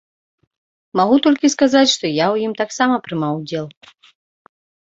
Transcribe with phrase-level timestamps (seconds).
[0.99, 3.65] Магу толькі сказаць, што я ў ім таксама прымаў удзел.